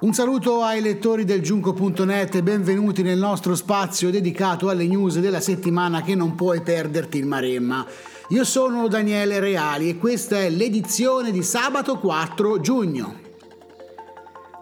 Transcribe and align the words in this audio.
Un 0.00 0.14
saluto 0.14 0.62
ai 0.62 0.80
lettori 0.80 1.24
del 1.24 1.42
giunco.net 1.42 2.36
e 2.36 2.42
benvenuti 2.44 3.02
nel 3.02 3.18
nostro 3.18 3.56
spazio 3.56 4.10
dedicato 4.10 4.68
alle 4.68 4.86
news 4.86 5.18
della 5.18 5.40
settimana 5.40 6.02
che 6.02 6.14
non 6.14 6.36
puoi 6.36 6.60
perderti 6.60 7.18
il 7.18 7.26
Maremma. 7.26 7.84
Io 8.28 8.44
sono 8.44 8.86
Daniele 8.86 9.40
Reali 9.40 9.88
e 9.88 9.98
questa 9.98 10.38
è 10.38 10.50
l'edizione 10.50 11.32
di 11.32 11.42
sabato 11.42 11.98
4 11.98 12.60
giugno. 12.60 13.18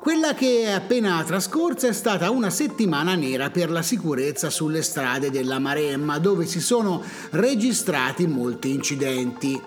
Quella 0.01 0.33
che 0.33 0.63
è 0.63 0.71
appena 0.71 1.23
trascorsa 1.23 1.89
è 1.89 1.93
stata 1.93 2.31
una 2.31 2.49
settimana 2.49 3.15
nera 3.15 3.51
per 3.51 3.71
la 3.71 3.83
sicurezza 3.83 4.49
sulle 4.49 4.81
strade 4.81 5.31
della 5.31 5.59
Maremma, 5.59 6.19
dove 6.19 6.47
si 6.47 6.61
sono 6.61 7.03
registrati 7.33 8.27
molti 8.27 8.71
incidenti. 8.71 9.61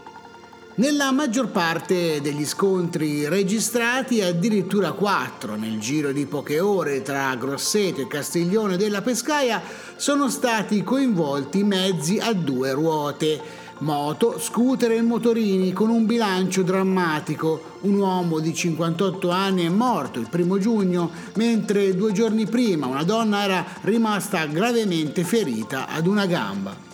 Nella 0.80 1.12
maggior 1.12 1.50
parte 1.50 2.22
degli 2.22 2.46
scontri 2.46 3.28
registrati, 3.28 4.22
addirittura 4.22 4.94
quattro 4.94 5.56
nel 5.56 5.78
giro 5.78 6.14
di 6.14 6.26
poche 6.26 6.62
ore 6.62 7.02
tra 7.02 7.36
Grosseto 7.36 8.00
e 8.00 8.08
Castiglione 8.08 8.78
della 8.78 9.02
Pescaia, 9.02 9.62
sono 9.98 10.30
stati 10.30 10.82
coinvolti 10.82 11.66
mezzi 11.66 12.18
a 12.18 12.32
due 12.32 12.72
ruote, 12.72 13.42
moto, 13.80 14.40
scooter 14.40 14.92
e 14.92 15.02
motorini 15.02 15.74
con 15.74 15.90
un 15.90 16.06
bilancio 16.06 16.64
drammatico. 16.64 17.80
Un 17.82 17.96
uomo 17.98 18.40
di 18.40 18.54
58 18.54 19.30
anni 19.32 19.66
è 19.66 19.70
morto 19.70 20.22
il 20.22 20.30
primo 20.30 20.60
giugno, 20.60 21.12
mentre 21.34 21.94
due 21.94 22.14
giorni 22.14 22.46
prima 22.46 22.88
una 22.88 23.04
donna 23.04 23.44
era 23.44 23.66
rimasta 23.82 24.46
gravemente 24.46 25.26
ferita 25.26 25.90
ad 25.90 26.08
una 26.08 26.26
gamba. 26.26 26.89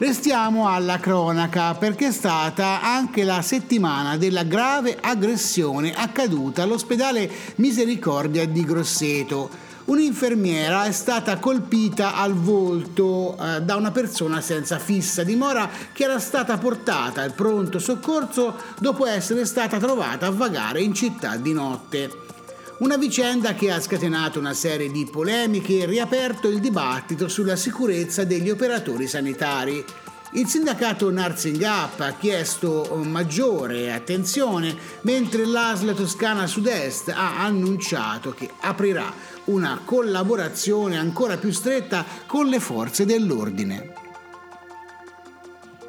Restiamo 0.00 0.66
alla 0.66 0.98
cronaca 0.98 1.74
perché 1.74 2.06
è 2.06 2.10
stata 2.10 2.80
anche 2.80 3.22
la 3.22 3.42
settimana 3.42 4.16
della 4.16 4.44
grave 4.44 4.96
aggressione 4.98 5.92
accaduta 5.92 6.62
all'ospedale 6.62 7.30
Misericordia 7.56 8.46
di 8.46 8.64
Grosseto. 8.64 9.50
Un'infermiera 9.84 10.86
è 10.86 10.92
stata 10.92 11.38
colpita 11.38 12.14
al 12.14 12.32
volto 12.32 13.36
eh, 13.38 13.60
da 13.60 13.76
una 13.76 13.90
persona 13.90 14.40
senza 14.40 14.78
fissa 14.78 15.22
dimora 15.22 15.68
che 15.92 16.04
era 16.04 16.18
stata 16.18 16.56
portata 16.56 17.20
al 17.20 17.34
pronto 17.34 17.78
soccorso 17.78 18.56
dopo 18.78 19.04
essere 19.04 19.44
stata 19.44 19.76
trovata 19.76 20.28
a 20.28 20.30
vagare 20.30 20.80
in 20.80 20.94
città 20.94 21.36
di 21.36 21.52
notte. 21.52 22.39
Una 22.80 22.96
vicenda 22.96 23.52
che 23.52 23.70
ha 23.70 23.78
scatenato 23.78 24.38
una 24.38 24.54
serie 24.54 24.90
di 24.90 25.04
polemiche 25.04 25.80
e 25.80 25.84
riaperto 25.84 26.48
il 26.48 26.60
dibattito 26.60 27.28
sulla 27.28 27.54
sicurezza 27.54 28.24
degli 28.24 28.48
operatori 28.48 29.06
sanitari. 29.06 29.84
Il 30.32 30.46
sindacato 30.46 31.10
Nursing 31.10 31.60
Up 31.60 32.00
ha 32.00 32.12
chiesto 32.12 32.98
maggiore 33.04 33.92
attenzione, 33.92 34.74
mentre 35.02 35.44
l'ASL 35.44 35.94
Toscana 35.94 36.46
Sud-Est 36.46 37.10
ha 37.10 37.44
annunciato 37.44 38.30
che 38.30 38.48
aprirà 38.60 39.12
una 39.44 39.82
collaborazione 39.84 40.96
ancora 40.96 41.36
più 41.36 41.50
stretta 41.50 42.02
con 42.26 42.46
le 42.46 42.60
forze 42.60 43.04
dell'ordine. 43.04 44.09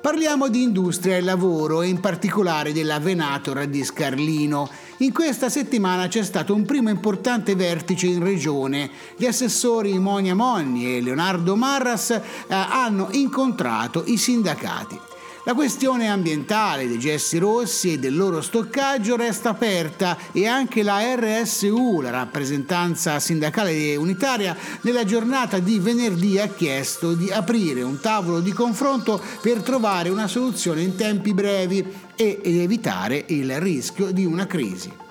Parliamo 0.01 0.47
di 0.47 0.63
industria 0.63 1.15
e 1.15 1.21
lavoro 1.21 1.83
e 1.83 1.87
in 1.87 1.99
particolare 1.99 2.73
della 2.73 2.99
Venator 2.99 3.67
di 3.67 3.83
Scarlino. 3.83 4.67
In 4.97 5.13
questa 5.13 5.47
settimana 5.47 6.07
c'è 6.07 6.23
stato 6.23 6.55
un 6.55 6.65
primo 6.65 6.89
importante 6.89 7.53
vertice 7.53 8.07
in 8.07 8.23
regione. 8.23 8.89
Gli 9.15 9.27
assessori 9.27 9.99
Monia 9.99 10.33
Monni 10.33 10.97
e 10.97 11.01
Leonardo 11.01 11.55
Marras 11.55 12.09
eh, 12.09 12.21
hanno 12.47 13.09
incontrato 13.11 14.03
i 14.07 14.17
sindacati. 14.17 15.10
La 15.43 15.55
questione 15.55 16.07
ambientale 16.07 16.87
dei 16.87 16.99
gessi 16.99 17.39
rossi 17.39 17.93
e 17.93 17.97
del 17.97 18.15
loro 18.15 18.41
stoccaggio 18.41 19.15
resta 19.15 19.49
aperta 19.49 20.15
e 20.31 20.45
anche 20.45 20.83
la 20.83 21.15
RSU, 21.15 21.99
la 22.01 22.11
rappresentanza 22.11 23.19
sindacale 23.19 23.95
unitaria, 23.95 24.55
nella 24.81 25.03
giornata 25.03 25.57
di 25.57 25.79
venerdì 25.79 26.37
ha 26.37 26.47
chiesto 26.47 27.13
di 27.13 27.31
aprire 27.31 27.81
un 27.81 27.99
tavolo 27.99 28.39
di 28.39 28.51
confronto 28.51 29.19
per 29.41 29.63
trovare 29.63 30.09
una 30.09 30.27
soluzione 30.27 30.83
in 30.83 30.95
tempi 30.95 31.33
brevi 31.33 31.91
e 32.15 32.39
evitare 32.43 33.23
il 33.29 33.59
rischio 33.59 34.11
di 34.11 34.25
una 34.25 34.45
crisi. 34.45 35.09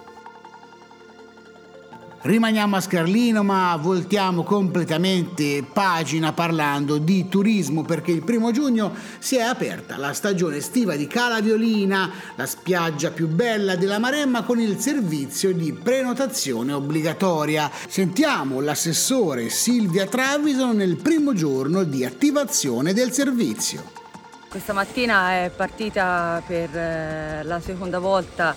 Rimaniamo 2.22 2.76
a 2.76 2.82
Scarlino 2.82 3.42
ma 3.42 3.74
voltiamo 3.80 4.42
completamente 4.42 5.64
pagina 5.64 6.34
parlando 6.34 6.98
di 6.98 7.30
turismo 7.30 7.82
perché 7.82 8.10
il 8.10 8.22
primo 8.22 8.50
giugno 8.50 8.94
si 9.18 9.36
è 9.36 9.40
aperta 9.40 9.96
la 9.96 10.12
stagione 10.12 10.56
estiva 10.56 10.96
di 10.96 11.06
Cala 11.06 11.40
Violina, 11.40 12.10
la 12.36 12.44
spiaggia 12.44 13.10
più 13.10 13.26
bella 13.26 13.74
della 13.74 13.98
Maremma 13.98 14.42
con 14.42 14.60
il 14.60 14.78
servizio 14.78 15.54
di 15.54 15.72
prenotazione 15.72 16.74
obbligatoria. 16.74 17.70
Sentiamo 17.88 18.60
l'assessore 18.60 19.48
Silvia 19.48 20.04
Travison 20.04 20.76
nel 20.76 20.96
primo 20.96 21.32
giorno 21.32 21.84
di 21.84 22.04
attivazione 22.04 22.92
del 22.92 23.12
servizio. 23.12 23.82
Questa 24.50 24.74
mattina 24.74 25.44
è 25.44 25.50
partita 25.56 26.42
per 26.46 26.76
eh, 26.76 27.40
la 27.44 27.60
seconda 27.60 27.98
volta 27.98 28.54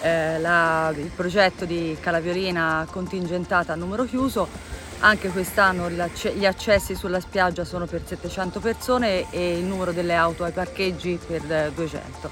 eh, 0.00 0.38
la, 0.38 0.92
il 0.96 1.10
progetto 1.14 1.64
di 1.64 1.96
Calaviolina 2.00 2.86
contingentata 2.90 3.72
a 3.72 3.76
numero 3.76 4.04
chiuso. 4.04 4.48
Anche 5.00 5.28
quest'anno 5.28 5.90
gli 5.90 6.46
accessi 6.46 6.94
sulla 6.94 7.20
spiaggia 7.20 7.64
sono 7.64 7.84
per 7.84 8.02
700 8.06 8.60
persone 8.60 9.30
e 9.30 9.58
il 9.58 9.64
numero 9.64 9.92
delle 9.92 10.14
auto 10.14 10.44
ai 10.44 10.52
parcheggi 10.52 11.18
per 11.24 11.70
200. 11.74 12.30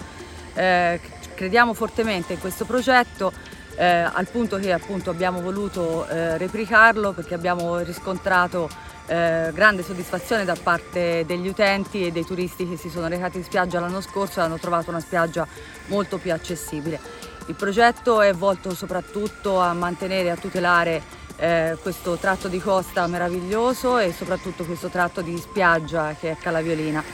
Eh, 0.54 1.00
crediamo 1.34 1.74
fortemente 1.74 2.32
in 2.32 2.41
questo 2.41 2.64
progetto 2.64 3.32
eh, 3.76 3.84
al 3.84 4.26
punto 4.28 4.56
che 4.58 4.72
appunto 4.72 5.10
abbiamo 5.10 5.41
voluto 5.41 6.06
eh, 6.06 6.38
replicarlo 6.38 7.12
perché 7.12 7.34
abbiamo 7.34 7.78
riscontrato 7.78 8.69
eh, 9.06 9.50
grande 9.53 9.82
soddisfazione 9.82 10.44
da 10.44 10.56
parte 10.60 11.24
degli 11.26 11.48
utenti 11.48 12.06
e 12.06 12.12
dei 12.12 12.24
turisti 12.24 12.69
che 12.69 12.76
si 12.76 12.88
sono 12.88 13.08
recati 13.08 13.38
in 13.38 13.44
spiaggia 13.44 13.80
l'anno 13.80 14.00
scorso 14.00 14.41
e 14.41 14.44
hanno 14.44 14.58
trovato 14.58 14.91
una 14.91 15.00
spiaggia 15.00 15.47
molto 15.86 16.18
più 16.18 16.33
accessibile. 16.33 16.98
Il 17.46 17.54
progetto 17.54 18.22
è 18.22 18.32
volto 18.32 18.74
soprattutto 18.74 19.58
a 19.58 19.74
mantenere 19.74 20.28
e 20.28 20.30
a 20.30 20.36
tutelare 20.36 21.02
eh, 21.36 21.76
questo 21.82 22.16
tratto 22.16 22.48
di 22.48 22.58
costa 22.58 23.06
meraviglioso 23.06 23.98
e 23.98 24.12
soprattutto 24.12 24.64
questo 24.64 24.88
tratto 24.88 25.20
di 25.20 25.36
spiaggia 25.36 26.14
che 26.18 26.30
è 26.30 26.36
Calaviolina. 26.36 27.04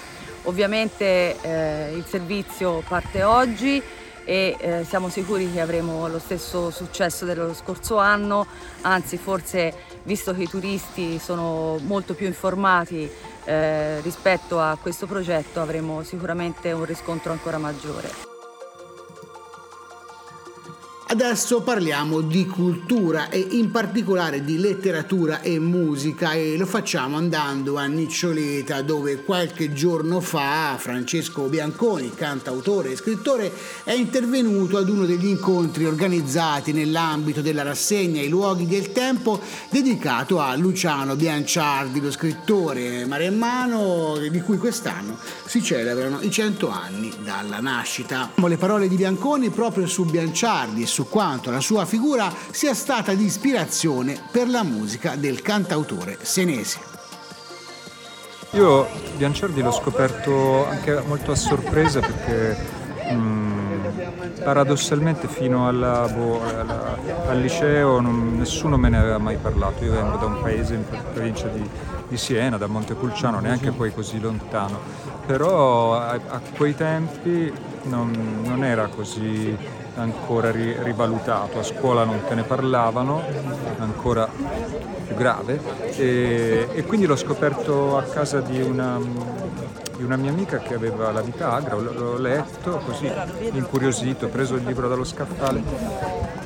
Ovviamente 0.45 1.37
eh, 1.41 1.93
il 1.97 2.05
servizio 2.07 2.83
parte 2.87 3.25
oggi 3.25 3.83
e 4.25 4.57
eh, 4.59 4.85
siamo 4.85 5.09
sicuri 5.09 5.51
che 5.53 5.61
avremo 5.61 6.07
lo 6.07 6.21
stesso 6.21 6.71
successo 6.71 7.25
dello 7.25 7.53
scorso 7.53 7.97
anno, 7.99 8.47
anzi 8.83 9.17
forse 9.17 9.75
visto 10.05 10.33
che 10.33 10.43
i 10.43 10.49
turisti 10.49 11.19
sono 11.19 11.79
molto 11.83 12.15
più 12.15 12.27
informati 12.27 13.11
eh, 13.45 14.01
rispetto 14.01 14.61
a 14.61 14.79
questo 14.81 15.07
progetto 15.07 15.61
avremo 15.61 16.05
sicuramente 16.05 16.71
un 16.71 16.85
riscontro 16.85 17.33
ancora 17.33 17.59
maggiore. 17.59 18.30
Adesso 21.13 21.63
parliamo 21.63 22.21
di 22.21 22.47
cultura 22.47 23.31
e 23.31 23.45
in 23.51 23.73
particolare 23.73 24.45
di 24.45 24.59
letteratura 24.59 25.41
e 25.41 25.59
musica 25.59 26.35
e 26.35 26.57
lo 26.57 26.67
facciamo 26.67 27.17
andando 27.17 27.79
a 27.79 27.87
Niccioleta 27.87 28.81
dove 28.83 29.25
qualche 29.25 29.73
giorno 29.73 30.21
fa 30.21 30.77
Francesco 30.79 31.49
Bianconi, 31.49 32.15
cantautore 32.15 32.93
e 32.93 32.97
scrittore, 32.97 33.53
è 33.83 33.91
intervenuto 33.91 34.77
ad 34.77 34.89
uno 34.89 35.05
degli 35.05 35.27
incontri 35.27 35.85
organizzati 35.85 36.71
nell'ambito 36.71 37.41
della 37.41 37.65
rassegna 37.65 38.23
I 38.23 38.29
luoghi 38.29 38.69
del 38.69 38.93
tempo 38.93 39.41
dedicato 39.69 40.39
a 40.39 40.55
Luciano 40.55 41.17
Bianciardi, 41.17 42.01
lo 42.01 42.13
scrittore 42.13 43.05
maremmano 43.05 44.17
di 44.31 44.41
cui 44.43 44.59
quest'anno 44.59 45.19
si 45.45 45.61
celebrano 45.61 46.21
i 46.21 46.31
cento 46.31 46.71
anni 46.71 47.13
dalla 47.25 47.59
nascita. 47.59 48.31
Le 48.37 48.57
parole 48.57 48.87
di 48.87 48.95
Bianconi 48.95 49.51
proprio 49.51 49.89
su 49.89 50.05
Bianciardi 50.05 50.87
su 50.87 50.99
su 51.01 51.09
quanto 51.09 51.51
la 51.51 51.61
sua 51.61 51.87
figura 51.87 52.31
sia 52.51 52.75
stata 52.75 53.15
di 53.15 53.25
ispirazione 53.25 54.21
per 54.31 54.51
la 54.51 54.63
musica 54.63 55.17
del 55.17 55.41
cantautore 55.41 56.19
senese. 56.21 56.79
Io 58.51 58.87
Bianciardi 59.17 59.63
l'ho 59.63 59.73
scoperto 59.73 60.67
anche 60.67 61.01
molto 61.07 61.33
a 61.33 61.37
sorpresa 61.37 62.01
perché 62.01 62.55
mm, 63.13 64.43
paradossalmente 64.43 65.27
fino 65.27 65.69
alla, 65.69 66.07
boh, 66.07 66.43
alla, 66.43 66.99
al 67.29 67.41
liceo 67.41 68.01
non, 68.01 68.37
nessuno 68.37 68.77
me 68.77 68.91
ne 68.91 68.99
aveva 68.99 69.19
mai 69.19 69.39
parlato. 69.39 69.83
Io 69.85 69.93
vengo 69.93 70.19
da 70.19 70.27
un 70.27 70.43
paese 70.43 70.75
in 70.75 70.85
provincia 71.15 71.47
di, 71.47 71.67
di 72.09 72.17
Siena, 72.19 72.59
da 72.59 72.67
Montepulciano, 72.67 73.41
neanche 73.41 73.71
poi 73.71 73.95
così 73.95 74.21
lontano, 74.21 74.79
però 75.25 75.95
a, 75.95 76.11
a 76.11 76.41
quei 76.55 76.75
tempi 76.75 77.51
non, 77.85 78.43
non 78.45 78.65
era 78.65 78.89
così 78.89 79.57
ancora 80.01 80.51
ri- 80.51 80.77
rivalutato, 80.83 81.59
a 81.59 81.63
scuola 81.63 82.05
non 82.05 82.23
te 82.27 82.35
ne 82.35 82.43
parlavano, 82.43 83.23
ancora 83.79 84.29
più 85.07 85.15
grave, 85.15 85.61
e, 85.97 86.69
e 86.73 86.85
quindi 86.85 87.07
l'ho 87.07 87.17
scoperto 87.17 87.97
a 87.97 88.03
casa 88.03 88.41
di 88.41 88.61
una, 88.61 88.99
di 89.97 90.03
una, 90.03 90.17
mia 90.17 90.31
amica 90.31 90.59
che 90.59 90.75
aveva 90.75 91.11
la 91.13 91.21
vita 91.21 91.53
agra, 91.53 91.77
l'ho 91.77 92.17
letto 92.17 92.81
così 92.85 93.11
incuriosito, 93.53 94.27
ho 94.27 94.29
preso 94.29 94.55
il 94.55 94.65
libro 94.65 94.89
dallo 94.89 95.05
scaffale. 95.05 95.63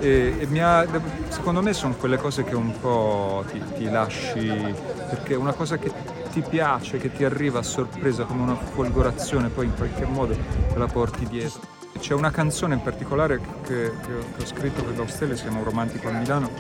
E, 0.00 0.48
e 0.50 0.60
ha, 0.60 0.86
secondo 1.28 1.62
me 1.62 1.72
sono 1.72 1.94
quelle 1.94 2.16
cose 2.16 2.44
che 2.44 2.54
un 2.54 2.78
po' 2.78 3.44
ti, 3.50 3.62
ti 3.76 3.88
lasci, 3.88 4.74
perché 5.08 5.34
una 5.34 5.52
cosa 5.52 5.76
che 5.76 5.90
ti 6.34 6.42
piace, 6.42 6.98
che 6.98 7.12
ti 7.12 7.24
arriva 7.24 7.60
a 7.60 7.62
sorpresa 7.62 8.24
come 8.24 8.42
una 8.42 8.56
folgorazione, 8.56 9.50
poi 9.50 9.66
in 9.66 9.74
qualche 9.76 10.04
modo 10.04 10.34
te 10.34 10.78
la 10.78 10.86
porti 10.86 11.26
dietro. 11.26 11.73
C'è 12.04 12.12
una 12.12 12.30
canzone 12.30 12.74
in 12.74 12.82
particolare 12.82 13.40
che, 13.62 13.90
che 14.04 14.12
ho 14.12 14.44
scritto 14.44 14.82
per 14.84 14.92
Baustelle, 14.92 15.36
si 15.36 15.44
chiama 15.44 15.60
Un 15.60 15.64
romantico 15.64 16.08
a 16.08 16.10
Milano, 16.10 16.50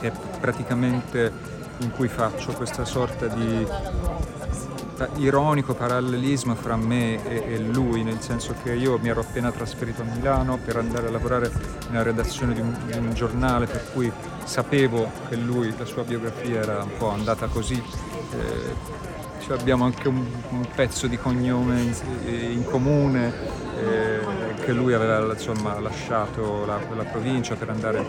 che 0.00 0.08
è 0.08 0.12
praticamente 0.40 1.30
in 1.80 1.90
cui 1.90 2.08
faccio 2.08 2.54
questa 2.54 2.86
sorta 2.86 3.26
di 3.26 3.66
ironico 5.16 5.74
parallelismo 5.74 6.54
fra 6.54 6.76
me 6.76 7.22
e, 7.26 7.56
e, 7.56 7.58
lui, 7.58 8.02
nel 8.04 8.22
senso 8.22 8.54
che 8.62 8.72
io 8.72 8.98
mi 8.98 9.10
ero 9.10 9.20
appena 9.20 9.52
trasferito 9.52 10.00
a 10.00 10.06
Milano 10.06 10.56
per 10.56 10.78
andare 10.78 11.08
a 11.08 11.10
lavorare 11.10 11.52
nella 11.90 12.02
redazione 12.02 12.54
di 12.54 12.60
un, 12.62 12.74
di 12.86 12.96
un 12.96 13.12
giornale, 13.12 13.66
per 13.66 13.92
cui 13.92 14.10
sapevo 14.44 15.10
che 15.28 15.36
lui, 15.36 15.74
la 15.76 15.84
sua 15.84 16.04
biografia 16.04 16.60
era 16.60 16.82
un 16.82 16.96
po' 16.96 17.10
andata 17.10 17.48
così. 17.48 17.74
Eh, 17.74 19.02
cioè 19.44 19.58
abbiamo 19.58 19.84
anche 19.84 20.08
un, 20.08 20.24
un, 20.48 20.66
pezzo 20.74 21.06
di 21.06 21.18
cognome 21.18 21.82
in, 21.82 21.94
in 22.52 22.64
comune, 22.64 23.30
eh, 23.78 24.13
che 24.64 24.72
lui 24.72 24.94
aveva 24.94 25.32
insomma, 25.32 25.78
lasciato 25.78 26.64
la, 26.64 26.78
la, 26.96 27.04
provincia 27.04 27.54
per 27.54 27.68
andare 27.68 28.04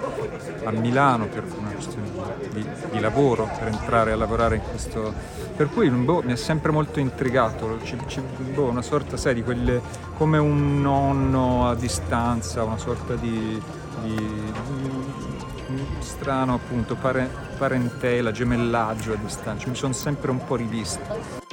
a 0.63 0.71
Milano 0.71 1.27
per 1.27 1.43
una 1.57 1.69
questione 1.71 2.09
di, 2.51 2.65
di, 2.91 2.99
lavoro, 2.99 3.49
per 3.59 3.67
entrare 3.67 4.13
a 4.13 4.15
lavorare 4.15 4.55
in 4.55 4.61
questo... 4.61 5.13
Per 5.55 5.69
cui 5.69 5.89
boh, 5.89 6.21
mi 6.23 6.31
ha 6.31 6.37
sempre 6.37 6.71
molto 6.71 6.99
intrigato, 6.99 7.79
ci, 7.83 7.97
ci, 8.07 8.21
boh, 8.53 8.69
una 8.69 8.81
sorta, 8.81 9.17
sai, 9.17 9.33
di 9.33 9.43
quelle 9.43 9.81
come 10.17 10.37
un 10.37 10.81
nonno 10.81 11.67
a 11.67 11.75
distanza, 11.75 12.63
una 12.63 12.77
sorta 12.77 13.15
di, 13.15 13.61
di 14.01 14.53
strano 15.99 16.53
appunto 16.53 16.95
pare, 16.95 17.29
parentela, 17.57 18.31
gemellaggio 18.31 19.13
a 19.13 19.17
distanza, 19.17 19.67
mi 19.67 19.75
sono 19.75 19.93
sempre 19.93 20.31
un 20.31 20.43
po' 20.43 20.55
rivisto. 20.55 21.44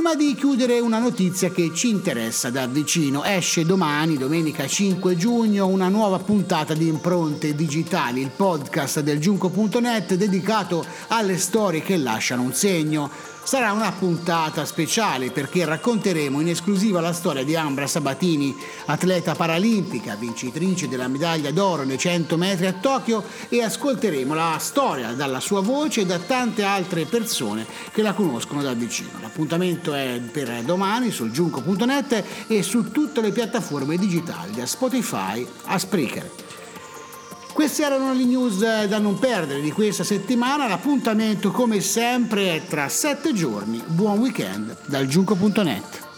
Prima 0.00 0.14
di 0.14 0.34
chiudere 0.34 0.80
una 0.80 0.98
notizia 0.98 1.50
che 1.50 1.72
ci 1.74 1.90
interessa 1.90 2.48
da 2.48 2.66
vicino, 2.66 3.22
esce 3.22 3.66
domani, 3.66 4.16
domenica 4.16 4.66
5 4.66 5.14
giugno, 5.14 5.66
una 5.66 5.88
nuova 5.88 6.18
puntata 6.18 6.72
di 6.72 6.88
Impronte 6.88 7.54
Digitali, 7.54 8.22
il 8.22 8.30
podcast 8.34 9.00
del 9.00 9.18
giunco.net 9.20 10.14
dedicato 10.14 10.82
alle 11.08 11.36
storie 11.36 11.82
che 11.82 11.98
lasciano 11.98 12.40
un 12.40 12.54
segno. 12.54 13.10
Sarà 13.42 13.72
una 13.72 13.90
puntata 13.90 14.64
speciale 14.64 15.30
perché 15.32 15.64
racconteremo 15.64 16.40
in 16.40 16.48
esclusiva 16.48 17.00
la 17.00 17.12
storia 17.12 17.42
di 17.42 17.56
Ambra 17.56 17.86
Sabatini, 17.86 18.56
atleta 18.86 19.34
paralimpica, 19.34 20.14
vincitrice 20.14 20.86
della 20.86 21.08
medaglia 21.08 21.50
d'oro 21.50 21.82
nei 21.82 21.98
100 21.98 22.36
metri 22.36 22.66
a 22.66 22.74
Tokyo 22.74 23.24
e 23.48 23.62
ascolteremo 23.62 24.34
la 24.34 24.56
storia 24.60 25.12
dalla 25.12 25.40
sua 25.40 25.62
voce 25.62 26.02
e 26.02 26.06
da 26.06 26.18
tante 26.18 26.62
altre 26.62 27.06
persone 27.06 27.66
che 27.92 28.02
la 28.02 28.12
conoscono 28.12 28.62
da 28.62 28.74
vicino. 28.74 29.18
L'appuntamento 29.20 29.94
è 29.94 30.20
per 30.30 30.62
domani 30.62 31.10
sul 31.10 31.32
giunco.net 31.32 32.24
e 32.46 32.62
su 32.62 32.92
tutte 32.92 33.20
le 33.20 33.32
piattaforme 33.32 33.96
digitali 33.96 34.52
da 34.52 34.66
Spotify 34.66 35.44
a 35.64 35.78
Spreaker. 35.78 36.49
Queste 37.52 37.84
erano 37.84 38.12
le 38.12 38.24
news 38.24 38.58
da 38.58 38.98
non 38.98 39.18
perdere 39.18 39.60
di 39.60 39.72
questa 39.72 40.04
settimana. 40.04 40.66
L'appuntamento 40.66 41.50
come 41.50 41.80
sempre 41.80 42.54
è 42.56 42.62
tra 42.66 42.88
sette 42.88 43.32
giorni. 43.32 43.82
Buon 43.86 44.18
weekend 44.18 44.76
dal 44.86 45.06
giunco.net. 45.06 46.09